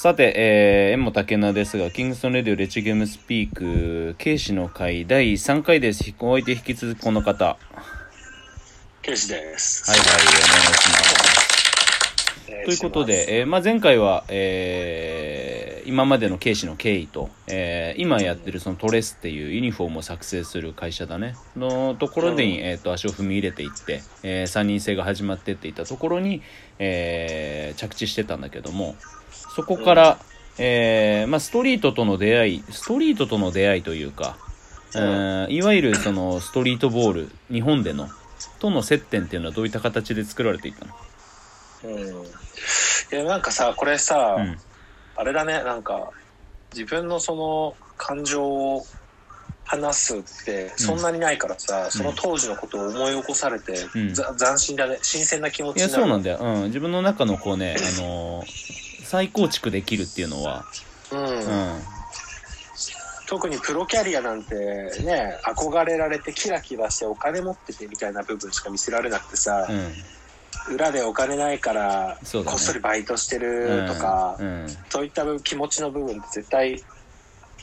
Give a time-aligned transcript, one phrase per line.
[0.00, 6.14] さて、えー、縁も竹菜ですが、キングストンレディオレチゲームスピーク、警視の会第3回です。
[6.20, 7.44] お相手引き続きこの方。
[7.46, 7.56] はい
[9.02, 9.90] ケイシです。
[9.90, 10.28] はい、お願いし
[10.88, 12.64] ます。
[12.64, 26.42] ということで、えーまあ、前回は、えー今までの警視の経緯と、えー今やってるそのトレスっていうユニフォームを作成する会社だねのところに、うんえー、と足を踏み入れていって、え3人制が始まってっていったところに、
[26.78, 28.94] えー着地してたんだけども
[29.54, 30.18] そこから、
[30.58, 34.36] えーまあ、ストリートとの出会いストリートとの出会いというか、
[34.94, 38.08] うんえーいわゆるそのストリートボール日本での
[38.58, 40.94] との接点っていうのはどういった形で作られていったの？
[41.84, 42.24] うん。
[42.24, 42.26] い
[43.10, 44.58] や、なんかさ、これさ、うん
[45.16, 46.10] あれだね、なんか、
[46.72, 48.86] 自分のその感情を
[49.64, 54.98] 話すってそんなにないからさ、その当時のことを思い起こされて、うんざ斬新だね。
[55.02, 56.04] 新鮮な気持ちいや、になる。
[56.04, 56.38] そうなんだよ。
[56.40, 56.64] うん。
[56.66, 60.66] 自分の中のこうね、あのー再構築できるっていうのは、
[61.10, 61.18] うん。
[61.18, 61.24] う
[61.78, 61.82] ん。
[63.26, 69.66] 特にプロキャリアなんてね、憧れられてキラキラしてお金持っててみたいな部分しか見せられなくてさ、
[70.68, 70.74] うん。
[70.74, 74.66] 裏でお金ないから、こっそりバイトしてるとか、うん。
[74.90, 76.84] そういった気持ちの部分って絶対、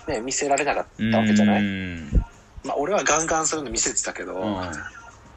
[0.08, 1.12] ね、見せられなかっうん。
[1.12, 2.12] たわけじゃない、うん。
[2.64, 4.72] まあ、俺はガンガンそういうの見せてたけど、うん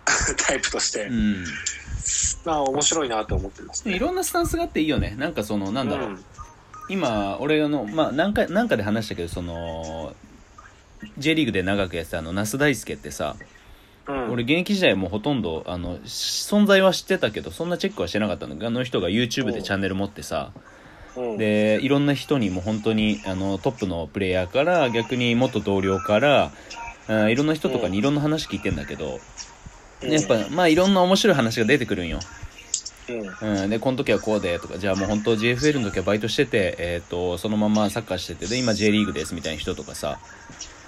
[0.39, 1.45] タイプとして、うん。
[2.49, 5.15] まあ面白いなと思ってます、いろんなスタンスがあっていいよね。
[5.19, 6.09] なんかその、なんだろう。
[6.09, 6.25] うん。
[6.89, 10.15] 今、俺の、まあ、何回、何かで話したけど、その、
[11.19, 13.37] J リーグで長くやってたあの、那須大輔ってさ、
[14.07, 20.53] うん、俺現役時代もほとんど、あの、存在は知ってたけど、そんなチェックはしてなかったんだけど、あの人が YouTube でチャンネル持ってさ、
[21.17, 26.53] うん、でいろんな人にも本当にあのトップのプレイヤーから逆に元同僚から
[27.09, 29.19] あいろんな人とかにいろんな話聞いてんだけど、
[30.03, 32.21] うんやっぱまあいろんな面白い話が出てくるんよ、
[33.43, 40.21] うん、うん、でこの時はこうでとかじゃあもう本当 JFL の時はバイトしてて、えー、とそのままサッカーしててで今 J リーグですみたいな人とかさ、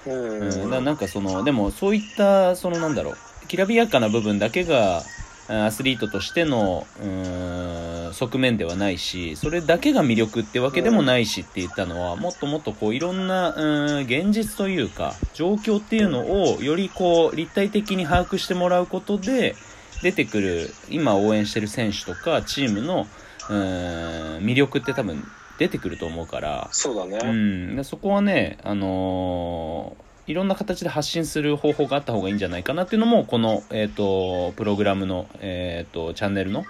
[0.07, 5.03] うん、うん、ななんかそのでもそういったそのなんだろうきらびやかな部分だけがあ
[5.51, 19.57] アスリートとしてのうーん側面ではないしそれだけが魅力ってわけでもないしって言ったのは、もっともっとこういろんなうーん現実というか状況っていうのをよりこう立体的に把握してもらうことで
[20.03, 23.07] 出てくる今応援してる選手とかチームの
[23.49, 25.25] うーん魅力って多分
[25.59, 26.69] 出てくると思うから。
[26.73, 36.65] そうだうね、ん、でそこはね、あのーいろんな形で発信する方法があった方がいいんじゃないかなっていうのもこの、えー、とプログラムの、えー、とチャンネルの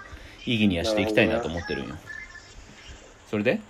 [0.47, 1.95] 意義にはしていきたいなと思ってるんよ、
[3.29, 3.61] それで？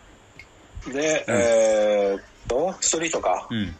[0.87, 1.35] で、うん。
[1.35, 3.47] えーっとストリートか。
[3.51, 3.75] うん。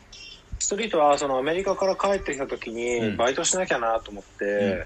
[0.60, 3.18] ストリートはそのアメリカから帰ってきた時うにん。
[3.18, 4.86] バイトしなきゃなと思って、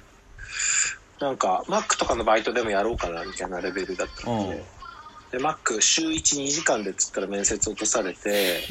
[1.19, 4.63] なんかマックとかのバイトでもやろうかなみたいなレベルだったんで、
[5.35, 8.61] でマック週12時間でっつったら面接落とされて。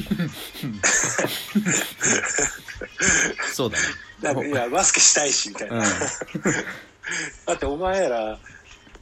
[3.53, 3.83] そうだね。
[4.23, 5.83] なんかいやバスケしたいしみたいな、うん。
[7.45, 8.39] だってお前ら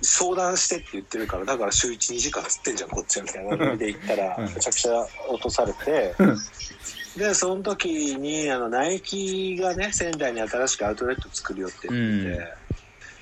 [0.02, 3.56] 相談してって言ってるからだから週12時間つってんじゃんこっちはみたいな。
[3.56, 4.54] ノリで言ったらうん。
[4.54, 6.16] めちゃくちゃ落とされて。
[6.20, 6.38] うん。
[7.18, 12.54] でその時にあのナイキがね仙台に新しくアウトレット作るよって言ってて、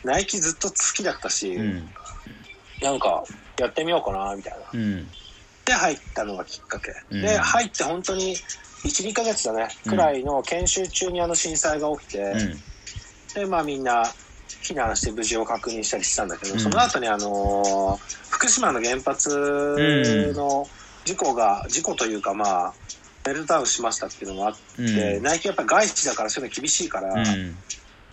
[0.04, 1.90] ナイキずっと好きだったし、うん。
[2.82, 3.24] なんか
[3.62, 4.60] やってみようかなみたいな。
[4.74, 5.08] うん。
[5.66, 7.22] で入ったのがきっかけ、うん。
[7.22, 8.36] で入って本当に
[8.84, 13.44] 12ヶ月だねくらいの研修中にあの震災が起きて、うん。
[13.44, 14.04] でまあみんな
[14.64, 16.60] 避難して無事を確認したりしたんだけど、うん。
[16.60, 19.30] その後にあのー福島の原発
[20.34, 20.66] の
[21.06, 22.74] 事故が、事故というかまあ
[23.24, 25.24] メルトダウンしましたっていうのもあって、うん。
[25.24, 27.56] ナイキやっぱ外資だからそういうの厳しいから、うん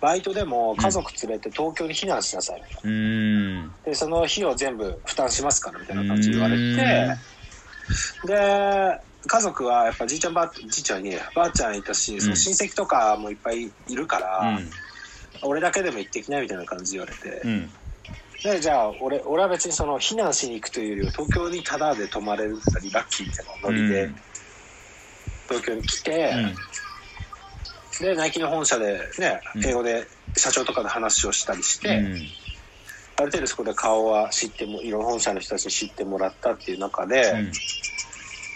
[0.01, 2.61] バイトでも家族連れて東京に避難しなさい。
[2.61, 3.71] みたいなうん。
[3.83, 7.17] でその費用全部負担しますからみたいな感じで言われて、
[8.25, 14.59] で家族はやっぱじいちゃんばあじいちゃんにばあちゃんいたし、その親戚とかもいっぱいいるから、
[15.41, 17.69] 俺だけでも行ってきないみたいな感じで言われて、うん
[18.41, 24.15] でじゃあ俺俺は別にその避難しに行くというよりは東京にタダで泊まれるったりラッキーみたいなノリで、うん
[25.49, 26.55] 東京に来て、うん
[27.99, 29.65] でナイキの本社でねうん。
[29.65, 32.27] 英語で社長とかで話をしたりして、うん。
[33.17, 37.51] ある程度そこで顔は知ってもいろんな本社の人たちに知ってもらったっていう中で、うん。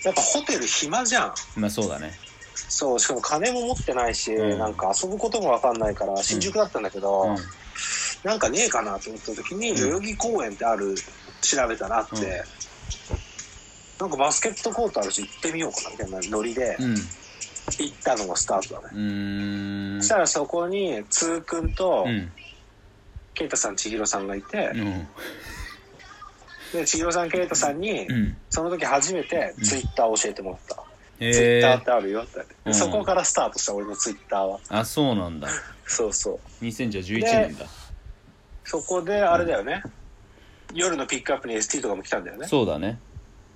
[0.06, 1.34] やっぱホテル暇じゃん。
[1.56, 2.13] まあそうだね。
[2.56, 4.60] そうしかも金も持ってないし、うん。
[4.60, 7.38] なんか遊ぶことも分かんないから新宿だったんだけど、うん。
[8.24, 9.75] なんかねえかなと思った時にん。
[9.75, 10.96] 代々木公園ってある
[11.42, 12.31] 調べたらあって、うん。
[14.00, 16.96] なんかバスケットコートあるし行ってみようかなみたいなノリでうん
[17.80, 22.31] 行ったのがスタートだね、そしたらそこにつーくんとうん。
[23.33, 25.07] ケイタさん千尋さんがいて、うん。
[26.71, 28.38] で千尋さんケイトさんに、うん。
[28.50, 30.83] その時初めてツイッターを教えてもらった、
[31.19, 32.74] へツイッターえってあるよって。
[32.74, 34.60] そこからスタートした俺のツイッターは。
[34.69, 35.48] あそうなんだ。
[35.88, 36.63] そうそう。
[36.63, 37.65] 2011年だ。
[38.65, 39.81] そこであれだよね、
[40.74, 42.48] 夜のピックアップに ST とかも来たんだよね。
[42.48, 43.00] そうだね。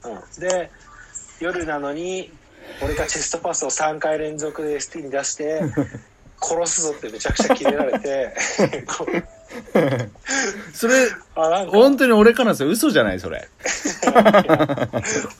[0.03, 0.71] うん、で
[1.39, 2.31] 夜なのに
[2.81, 5.61] 俺がチェストパスを3回連続で ST に出して
[6.41, 8.33] 殺すぞってめちゃくちゃキレられて
[10.73, 10.93] それ
[11.35, 13.47] あ本当に俺からすると嘘じゃないそれ。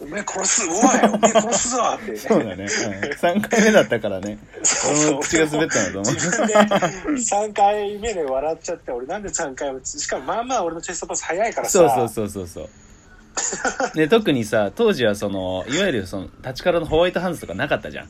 [0.02, 0.76] おめえ殺すおい
[1.12, 2.12] おめえ殺すぞって。
[2.12, 4.38] ねそうだね、うん、3回目だったからね。
[4.90, 6.14] 俺も口が滑ったのと思う。
[6.14, 11.72] 自分で3回目で笑っちゃって俺なんで3回もしかもまあまあ俺のチェストパス早いからさ。
[11.72, 12.70] そうそうそうそうそう
[13.96, 18.08] で特にさ当時はそのいわゆるその立ちからのホワイトハンズとかなかったじゃん。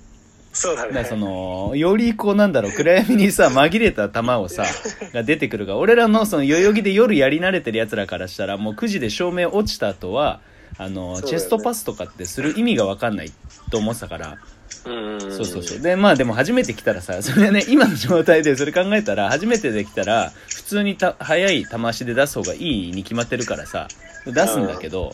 [0.54, 0.90] そうだね。
[0.90, 4.66] だからそのよりこうなんだろう暗闇にさ紛れた球をさ
[5.14, 10.40] が出てくるが俺らのその代々木で夜やり慣れてるやつらからしたらもう9時で照明落ちた後は
[10.80, 13.32] あの、チェストパスとかってする意味が分かんない
[13.72, 14.38] と思ってたから
[14.84, 15.80] そうそうそう。
[15.80, 23.88] でまあでも初めて来たらさそれはね今の状態でそれ考えたら初めてできたら普通にた速い球足で出す方がいいに決まってるからさ
[24.26, 25.12] 出すんだけど、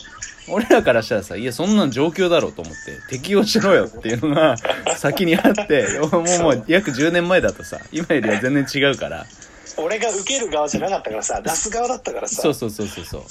[0.48, 4.56] 俺らからしたらさいやそんなん状況だろうと思って適用しろよっていうのが
[4.96, 9.24] 先にあってもうもう約10年前だとさ今よりは全然違うから。
[9.76, 12.42] 俺が受ける側じゃなかったからさ出す側だったからさ。
[12.42, 13.22] そうそうそうそうそう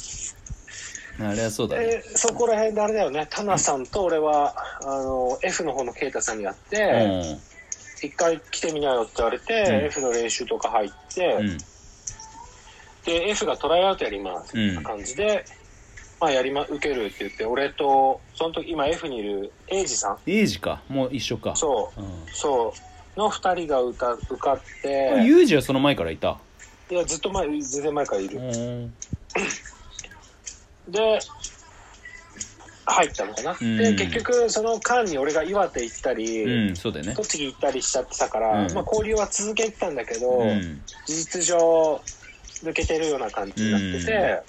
[1.19, 1.85] あれはそうだね。
[1.85, 3.27] でそこら辺であれだよね。
[3.29, 7.37] タナさんと俺はあの F の方のケイタさんに会って、
[8.01, 9.85] 一回来てみなよって言われて、うん。
[9.85, 11.49] F の練習とか入って、うん。
[11.49, 11.57] うん
[13.05, 14.57] で F がトライアウトやります。
[14.57, 15.43] みたいな感じで、
[16.21, 20.17] まあやりま受けるって言って俺とその時今 F にいるエイジさん。
[20.25, 20.81] エイジか。
[20.87, 21.53] もう一緒か。
[21.53, 22.01] そう。
[22.01, 22.07] うん。
[22.31, 22.73] そ
[23.17, 23.19] う。
[23.19, 25.21] の2人が歌受かって。
[25.21, 26.37] ユージはその前からいた？
[26.89, 28.93] いやずっと前全然前からいる、うん
[30.87, 31.19] で
[32.85, 33.77] 入ったのかな、うん。
[33.77, 37.13] で結局その間に俺が岩手行ったり、うんそうだよね。
[37.15, 38.73] 栃木行ったりしちゃってたから、うん。
[38.73, 40.81] まあ、交流は続けてたんだけど、うん。
[41.05, 42.01] 事実上
[42.63, 44.41] 抜けてるような感じになってて、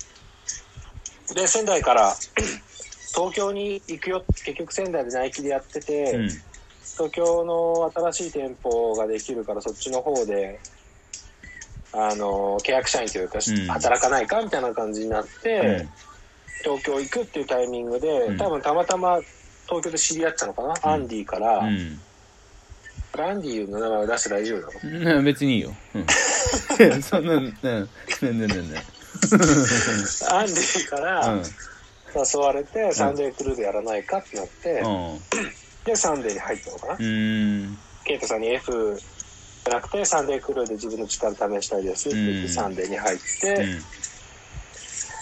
[1.35, 2.15] で仙台から
[3.15, 6.29] 東京に行くよ結局仙台でナイキでやってて、うん。
[6.97, 10.61] 東京の新しい店舗ができるからそっちの方で
[11.93, 13.67] あの契約社員というか、うん。
[13.69, 15.89] 働かないかみたいな感じになって、うん
[16.63, 19.19] 東京行くっていうタイミングで、うん多分たまたま
[19.67, 22.01] 東京で知り合ったのかな、アンディから、うん
[23.17, 25.19] アンディの名前を出して大丈夫なの？
[25.19, 25.73] うん別にいいよ。
[25.95, 26.07] うん。
[27.01, 27.57] そんな、うん。
[27.63, 28.83] 全然全然。
[30.31, 31.43] アンディからうん。
[32.17, 35.21] 誘われて、サンデークルーでやらないかってなって、うん。
[35.85, 36.97] でサンデーに入ったのかな？
[38.05, 39.01] ケイトさんに F
[39.65, 43.83] じゃなくてサンデークルーで自分の力試したいですって言って、うんサンデーに入って、うん。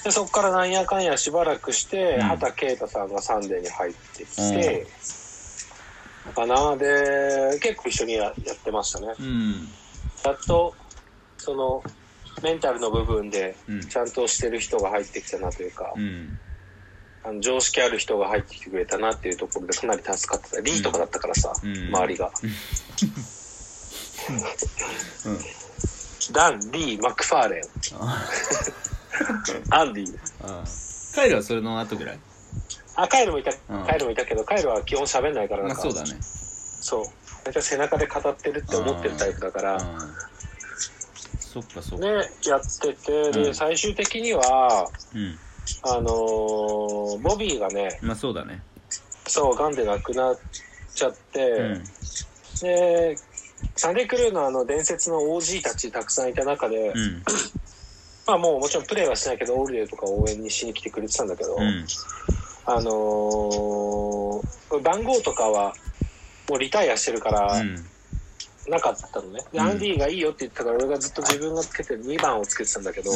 [0.05, 2.23] でそこからなんやかんやしばらくして、うん。
[2.23, 4.87] 畑啓太さんがサンデーに入ってきて、
[6.35, 9.15] かなで結構一緒にややってましたね。
[9.19, 9.69] うん。
[10.25, 10.75] やっと
[11.39, 11.83] その
[12.43, 13.89] メンタルの部分でうん。
[13.89, 16.39] ちゃんとしてる人が入ってきたなというか、うん。
[17.25, 20.61] あの常識ある人が入ってきてくれたなっていうところでかなり助かってた。
[20.61, 21.95] リーとかだったからさ、うん。
[21.95, 22.51] 周りが、うん。
[26.33, 27.63] ダンリーマクファーレン。
[28.01, 28.29] あ
[29.71, 30.65] アンディあ。
[31.15, 32.19] カイルはそれの後ぐらい？
[32.97, 36.19] あカイルもいた、うんカイルもいたけどカイルは基本喋んないからなんかまあそうだね。
[36.23, 37.05] そう
[37.45, 39.81] 大体背中で語ってるって思ってるタイプだから、うん。
[41.41, 42.07] そっかそっか。
[42.07, 45.39] ねやっててで、うん最終的にはうん。
[45.83, 48.63] あのーボビーがねまあそうだね。
[49.27, 50.39] そう癌で亡くなっ
[50.95, 51.85] ちゃって、うん。
[52.61, 53.17] で
[53.77, 57.23] サンデークルーのあの伝説の OG たちたくさんいた中で、うん。
[58.27, 61.87] まあもうもちろんプレーはしないけどオールデーとか応援にしに来てくれてたんだけど、うん。
[62.65, 64.43] あのー
[64.83, 65.75] 番号とかは
[66.49, 67.85] もうリタイアしてるからうん。
[68.69, 73.11] なかったのね、でうんアンディがいいよって言ったから俺がずっと自分がつけてる2番をつけてたんだけど、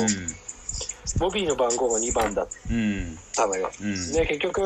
[1.21, 3.17] ボビーの番号が2番だっうん。
[3.35, 4.13] たのよ、うん。
[4.13, 4.61] で結局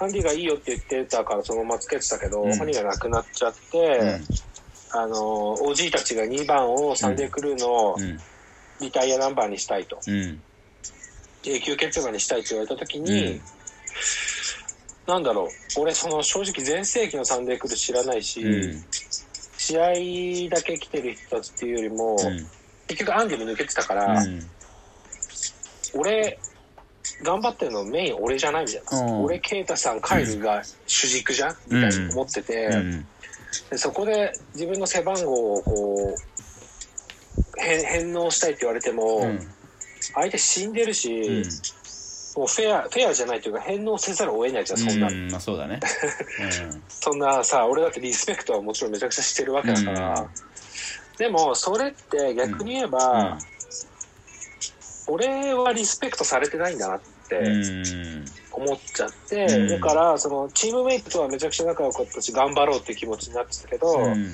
[0.00, 4.28] アンディがいいよって言ってたからそのままつけてたけど、うんが亡くなっちゃって、うん。
[4.92, 5.14] あの
[5.60, 8.18] OG たちが2番をサンデークルーのうん。
[8.80, 10.40] リタイアナンバーにしたいと、うん。
[11.44, 13.40] 永久欠番にしたいって言われた時に、うん
[15.06, 18.84] なんだろう俺その正直全盛期のサンデークルー知らないし、うん。
[19.56, 22.46] 試合だけ来てる人たちっていうよりも、うん。
[22.86, 24.40] 結局アンディも抜けてたから、うん。
[25.94, 26.38] 俺
[27.22, 33.06] 頑張ってるのメイン俺じゃないみたいな、うん俺ケイタさんカイルが主軸じゃん、みたいに思ってて、うん。
[33.70, 36.39] でそこで自分の背番号をこう
[37.60, 39.40] 返返納したいって言われても、うん。
[40.14, 41.44] 相手死んでるし、うん。
[42.36, 45.08] もうフェア、フェアじゃないというか返納せざるを得ないじゃん、そんな。
[45.08, 45.80] うんまあそうだね
[46.88, 50.20] そんなさ、俺だってリスペクトはもちろんめちゃくちゃしてるわけだから。
[50.20, 50.28] うん
[51.18, 53.36] でも、それって逆に言えうんば、
[55.06, 64.32] 俺はリスペクトされてないんだなってうん思っちゃって、うんだから、その、チームメイトとはめちゃくちゃ仲良かったし、頑張ろうっていう気持ちになってたけど、うん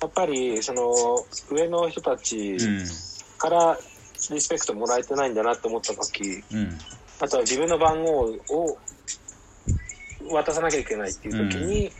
[0.00, 2.88] やっぱり、その、上の人たちうん
[3.40, 3.78] から
[4.30, 6.78] リスペクトもらえてないんだなって思った時、うん。
[7.18, 8.78] あとは自分の番号を
[10.30, 11.92] 渡さなきゃいけないっていう時に、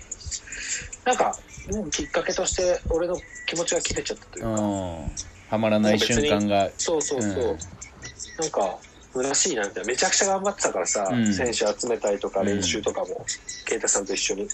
[1.06, 1.38] なんか、
[1.70, 5.02] もうきっかけとして俺の気持ちが切れちゃったというか、うん。
[5.48, 6.70] はまらない瞬間が。
[6.76, 7.58] そうそうそう、うん。
[8.38, 8.78] なんか、
[9.14, 9.88] 虚しいなみたいな。
[9.88, 11.32] めちゃくちゃ頑張ってたからさ、うん。
[11.32, 12.46] 選手集めたりとかうん。
[12.46, 13.24] 練習とかも、
[13.64, 14.48] 啓太さんと一緒に。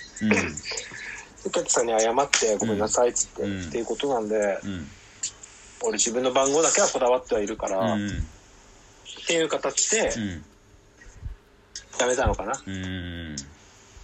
[1.46, 3.68] うん啓太さんに謝ってごめんなさいっつって、うん。
[3.68, 4.88] っていうことなんで、うん。
[5.82, 8.26] 俺自分の番号だけはこだわってはいるから、っうん。
[9.26, 10.44] ていう形でうん
[11.98, 12.52] やめたのかな。
[12.66, 13.36] うん。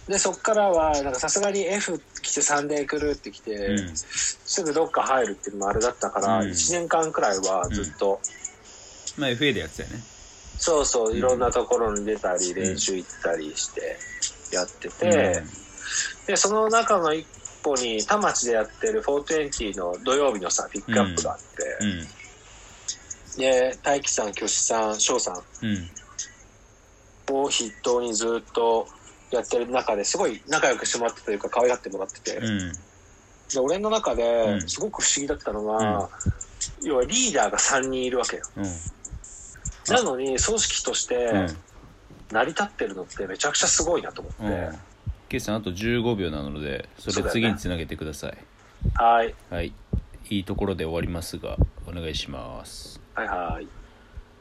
[0.07, 3.95] で、そっからは、なんかさすがに F 来てサンデー来るって来て、うん。
[3.95, 6.49] すぐどっか入るっていうのもあれだったから、うん。
[6.49, 8.19] 1年間くらいはずっと、
[9.17, 9.99] まあ FA でやってたよね。
[10.57, 11.17] そうそう、ん。
[11.17, 13.97] いろんなところに出たり、練習行ったりして
[14.51, 15.43] やってて、
[16.27, 17.27] で、その中の一
[17.63, 22.07] 個に、田町でやってる420の土曜日のさ、ピックアップがあって、うん。
[23.37, 25.89] で、大輝さん、巨子さん、翔さんうん。
[27.31, 28.87] を筆頭にずっと
[29.31, 32.73] やってる中ですごい仲良くしてもらってというか、可愛がってもらってて、うん。
[33.53, 34.69] で俺の中うでん。
[34.69, 36.09] すごく不思議だったのは、
[36.81, 38.43] 要はリーダーが3人いるわけよ。
[38.55, 38.65] うん。
[39.93, 41.57] なのに、組織としてうん。
[42.31, 44.79] 成り立ってるのってめちゃくちゃすごいなと思って、うん
[45.33, 48.37] ケイさんあと15秒なのでそれ次につなげてください。
[48.93, 49.73] はい、はい。
[50.29, 53.01] いいところで終わりますがお願いします。
[53.15, 53.67] はいはい。